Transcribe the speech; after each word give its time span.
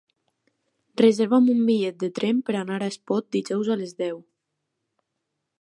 Reserva'm 1.01 1.51
un 1.55 1.61
bitllet 1.67 2.01
de 2.05 2.11
tren 2.21 2.41
per 2.49 2.57
anar 2.63 2.81
a 2.81 2.89
Espot 2.95 3.31
dijous 3.39 3.73
a 3.77 3.81
les 3.83 3.97
deu. 4.05 4.21